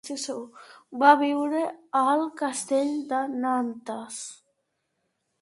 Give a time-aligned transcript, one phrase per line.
[1.03, 1.61] Va viure
[2.01, 4.19] al castell de Nantes.